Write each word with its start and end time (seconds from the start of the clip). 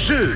是 0.00 0.34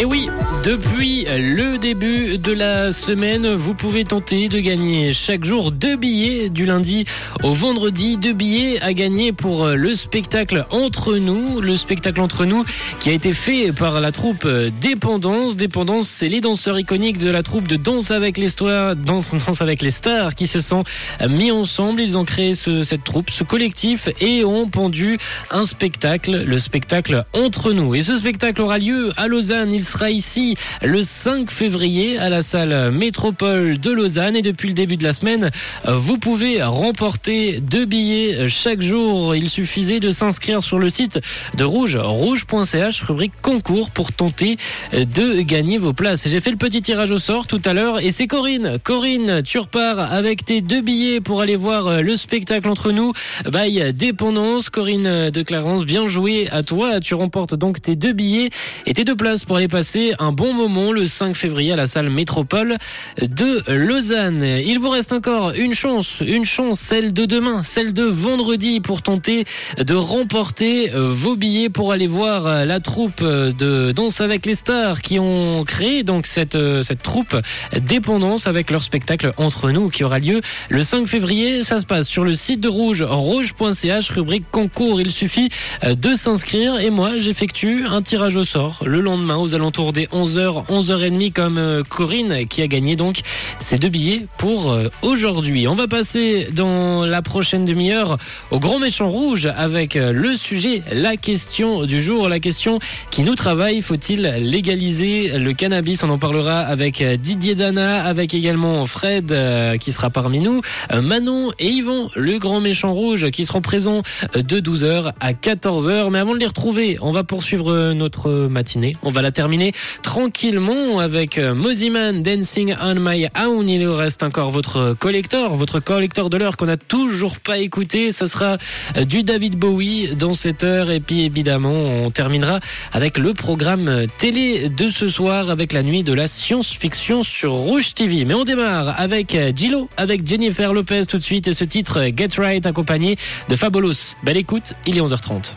Et 0.00 0.04
oui, 0.04 0.28
depuis 0.64 1.24
le 1.24 1.76
début 1.76 2.38
de 2.38 2.52
la 2.52 2.92
semaine, 2.92 3.52
vous 3.54 3.74
pouvez 3.74 4.04
tenter 4.04 4.48
de 4.48 4.60
gagner 4.60 5.12
chaque 5.12 5.44
jour 5.44 5.72
deux 5.72 5.96
billets 5.96 6.50
du 6.50 6.66
lundi 6.66 7.04
au 7.42 7.52
vendredi, 7.52 8.16
deux 8.16 8.32
billets 8.32 8.80
à 8.80 8.92
gagner 8.92 9.32
pour 9.32 9.66
le 9.66 9.96
spectacle 9.96 10.66
Entre 10.70 11.16
nous, 11.16 11.60
le 11.60 11.76
spectacle 11.76 12.20
Entre 12.20 12.44
nous 12.44 12.64
qui 13.00 13.10
a 13.10 13.12
été 13.12 13.32
fait 13.32 13.72
par 13.72 14.00
la 14.00 14.12
troupe 14.12 14.46
Dépendance. 14.80 15.56
Dépendance, 15.56 16.08
c'est 16.08 16.28
les 16.28 16.40
danseurs 16.40 16.78
iconiques 16.78 17.18
de 17.18 17.30
la 17.30 17.42
troupe 17.42 17.66
de 17.66 17.74
Danse 17.74 18.12
avec 18.12 18.38
les 18.38 18.50
stars, 18.50 18.94
Danse, 18.94 19.34
Danse 19.46 19.60
avec 19.62 19.82
les 19.82 19.90
stars 19.90 20.36
qui 20.36 20.46
se 20.46 20.60
sont 20.60 20.84
mis 21.28 21.50
ensemble. 21.50 22.00
Ils 22.00 22.16
ont 22.16 22.24
créé 22.24 22.54
ce, 22.54 22.84
cette 22.84 23.02
troupe, 23.02 23.30
ce 23.30 23.42
collectif 23.42 24.08
et 24.20 24.44
ont 24.44 24.68
pendu 24.68 25.18
un 25.50 25.64
spectacle, 25.64 26.44
le 26.44 26.58
spectacle 26.60 27.24
Entre 27.32 27.72
nous. 27.72 27.96
Et 27.96 28.02
ce 28.02 28.16
spectacle 28.16 28.62
aura 28.62 28.78
lieu 28.78 29.08
à 29.16 29.26
Lausanne. 29.26 29.72
Sera 29.88 30.10
ici 30.10 30.54
le 30.82 31.02
5 31.02 31.50
février 31.50 32.18
à 32.18 32.28
la 32.28 32.42
salle 32.42 32.92
Métropole 32.92 33.80
de 33.80 33.90
Lausanne. 33.90 34.36
Et 34.36 34.42
depuis 34.42 34.68
le 34.68 34.74
début 34.74 34.96
de 34.96 35.02
la 35.02 35.14
semaine, 35.14 35.50
vous 35.86 36.18
pouvez 36.18 36.62
remporter 36.62 37.60
deux 37.60 37.86
billets 37.86 38.48
chaque 38.48 38.82
jour. 38.82 39.34
Il 39.34 39.48
suffisait 39.48 39.98
de 39.98 40.10
s'inscrire 40.10 40.62
sur 40.62 40.78
le 40.78 40.90
site 40.90 41.18
de 41.56 41.64
Rouge, 41.64 41.96
rouge.ch, 41.96 43.02
rubrique 43.02 43.32
concours 43.40 43.90
pour 43.90 44.12
tenter 44.12 44.58
de 44.92 45.40
gagner 45.40 45.78
vos 45.78 45.94
places. 45.94 46.28
J'ai 46.28 46.40
fait 46.40 46.50
le 46.50 46.56
petit 46.56 46.82
tirage 46.82 47.10
au 47.10 47.18
sort 47.18 47.46
tout 47.46 47.62
à 47.64 47.72
l'heure 47.72 48.00
et 48.00 48.12
c'est 48.12 48.26
Corinne. 48.26 48.78
Corinne, 48.84 49.42
tu 49.42 49.58
repars 49.58 50.12
avec 50.12 50.44
tes 50.44 50.60
deux 50.60 50.82
billets 50.82 51.20
pour 51.20 51.40
aller 51.40 51.56
voir 51.56 52.02
le 52.02 52.16
spectacle 52.16 52.68
entre 52.68 52.92
nous. 52.92 53.14
Bye 53.50 53.94
Dépendance. 53.94 54.68
Corinne 54.68 55.30
de 55.30 55.42
Clarence, 55.42 55.84
bien 55.84 56.08
joué 56.08 56.46
à 56.50 56.62
toi. 56.62 57.00
Tu 57.00 57.14
remportes 57.14 57.54
donc 57.54 57.80
tes 57.80 57.96
deux 57.96 58.12
billets 58.12 58.50
et 58.84 58.92
tes 58.92 59.04
deux 59.04 59.16
places 59.16 59.46
pour 59.46 59.56
aller 59.56 59.68
passer 59.68 59.77
un 60.18 60.32
bon 60.32 60.54
moment 60.54 60.90
le 60.90 61.06
5 61.06 61.36
février 61.36 61.72
à 61.72 61.76
la 61.76 61.86
salle 61.86 62.10
Métropole 62.10 62.78
de 63.22 63.62
Lausanne. 63.72 64.42
Il 64.42 64.80
vous 64.80 64.88
reste 64.88 65.12
encore 65.12 65.52
une 65.52 65.72
chance, 65.72 66.14
une 66.20 66.44
chance, 66.44 66.80
celle 66.80 67.12
de 67.12 67.26
demain, 67.26 67.62
celle 67.62 67.92
de 67.92 68.02
vendredi 68.02 68.80
pour 68.80 69.02
tenter 69.02 69.44
de 69.78 69.94
remporter 69.94 70.90
vos 70.94 71.36
billets 71.36 71.68
pour 71.68 71.92
aller 71.92 72.08
voir 72.08 72.66
la 72.66 72.80
troupe 72.80 73.22
de 73.22 73.92
Danse 73.92 74.20
avec 74.20 74.46
les 74.46 74.56
stars 74.56 75.00
qui 75.00 75.20
ont 75.20 75.62
créé 75.64 76.02
donc 76.02 76.26
cette, 76.26 76.58
cette 76.82 77.02
troupe 77.02 77.36
Dépendance 77.80 78.48
avec 78.48 78.72
leur 78.72 78.82
spectacle 78.82 79.32
Entre 79.36 79.70
nous 79.70 79.90
qui 79.90 80.02
aura 80.02 80.18
lieu 80.18 80.40
le 80.70 80.82
5 80.82 81.06
février. 81.06 81.62
Ça 81.62 81.78
se 81.78 81.86
passe 81.86 82.08
sur 82.08 82.24
le 82.24 82.34
site 82.34 82.60
de 82.60 82.68
Rouge, 82.68 83.02
rouge.ch, 83.02 84.10
rubrique 84.10 84.50
concours. 84.50 85.00
Il 85.00 85.12
suffit 85.12 85.50
de 85.84 86.16
s'inscrire 86.16 86.80
et 86.80 86.90
moi 86.90 87.18
j'effectue 87.18 87.86
un 87.86 88.02
tirage 88.02 88.34
au 88.34 88.44
sort 88.44 88.82
le 88.84 89.00
lendemain 89.00 89.36
aux 89.36 89.54
alentours 89.58 89.92
des 89.92 90.06
11h, 90.06 90.66
11h30 90.68 91.32
comme 91.32 91.82
Corinne 91.88 92.46
qui 92.46 92.62
a 92.62 92.68
gagné 92.68 92.94
donc 92.94 93.22
ces 93.58 93.76
deux 93.76 93.88
billets 93.88 94.26
pour 94.36 94.76
aujourd'hui. 95.02 95.66
On 95.66 95.74
va 95.74 95.88
passer 95.88 96.48
dans 96.52 97.04
la 97.04 97.22
prochaine 97.22 97.64
demi-heure 97.64 98.18
au 98.52 98.60
grand 98.60 98.78
méchant 98.78 99.08
rouge 99.08 99.48
avec 99.56 99.94
le 99.96 100.36
sujet, 100.36 100.82
la 100.92 101.16
question 101.16 101.86
du 101.86 102.00
jour, 102.00 102.28
la 102.28 102.38
question 102.38 102.78
qui 103.10 103.24
nous 103.24 103.34
travaille. 103.34 103.82
Faut-il 103.82 104.22
légaliser 104.22 105.38
le 105.38 105.52
cannabis? 105.52 106.04
On 106.04 106.10
en 106.10 106.18
parlera 106.18 106.60
avec 106.60 107.02
Didier 107.02 107.56
Dana, 107.56 108.04
avec 108.04 108.34
également 108.34 108.86
Fred 108.86 109.34
qui 109.80 109.92
sera 109.92 110.10
parmi 110.10 110.38
nous, 110.38 110.62
Manon 111.02 111.50
et 111.58 111.68
Yvon, 111.68 112.10
le 112.14 112.38
grand 112.38 112.60
méchant 112.60 112.92
rouge 112.92 113.30
qui 113.30 113.44
seront 113.44 113.60
présents 113.60 114.02
de 114.34 114.60
12h 114.60 115.12
à 115.18 115.32
14h. 115.32 116.10
Mais 116.10 116.20
avant 116.20 116.34
de 116.34 116.38
les 116.38 116.46
retrouver, 116.46 116.98
on 117.00 117.10
va 117.10 117.24
poursuivre 117.24 117.92
notre 117.92 118.30
matinée. 118.48 118.96
On 119.02 119.10
va 119.10 119.20
la 119.22 119.32
terminer 119.48 119.72
tranquillement 120.02 120.98
avec 120.98 121.38
Moziman 121.38 122.22
Dancing 122.22 122.74
on 122.82 122.96
My 122.96 123.28
Own. 123.42 123.66
Il 123.66 123.80
nous 123.80 123.94
reste 123.94 124.22
encore 124.22 124.50
votre 124.50 124.94
collector, 124.98 125.56
votre 125.56 125.80
collector 125.80 126.28
de 126.28 126.36
l'heure 126.36 126.58
qu'on 126.58 126.66
n'a 126.66 126.76
toujours 126.76 127.38
pas 127.38 127.56
écouté. 127.56 128.12
Ça 128.12 128.28
sera 128.28 128.58
du 129.06 129.22
David 129.22 129.56
Bowie 129.56 130.14
dans 130.16 130.34
cette 130.34 130.64
heure. 130.64 130.90
Et 130.90 131.00
puis 131.00 131.24
évidemment, 131.24 131.72
on 131.72 132.10
terminera 132.10 132.60
avec 132.92 133.16
le 133.16 133.32
programme 133.32 134.04
télé 134.18 134.68
de 134.68 134.90
ce 134.90 135.08
soir 135.08 135.48
avec 135.48 135.72
la 135.72 135.82
nuit 135.82 136.02
de 136.02 136.12
la 136.12 136.26
science-fiction 136.26 137.22
sur 137.22 137.52
Rouge 137.52 137.94
TV. 137.94 138.26
Mais 138.26 138.34
on 138.34 138.44
démarre 138.44 139.00
avec 139.00 139.34
Gillo, 139.56 139.88
avec 139.96 140.28
Jennifer 140.28 140.74
Lopez 140.74 141.06
tout 141.06 141.16
de 141.16 141.22
suite 141.22 141.48
et 141.48 141.54
ce 141.54 141.64
titre 141.64 142.04
Get 142.14 142.36
Right 142.36 142.66
accompagné 142.66 143.16
de 143.48 143.56
Fabolos. 143.56 144.14
Belle 144.24 144.36
écoute, 144.36 144.74
il 144.84 144.98
est 144.98 145.00
11h30. 145.00 145.52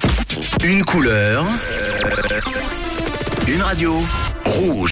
Une 0.63 0.81
couleur. 0.85 1.45
Une 3.53 3.61
radio. 3.63 3.91
Rouge. 4.45 4.89